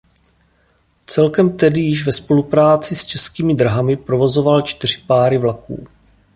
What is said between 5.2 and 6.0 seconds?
vlaků.